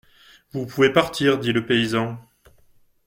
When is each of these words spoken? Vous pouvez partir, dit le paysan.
Vous 0.53 0.65
pouvez 0.65 0.91
partir, 0.91 1.37
dit 1.37 1.53
le 1.53 1.63
paysan. 1.63 2.17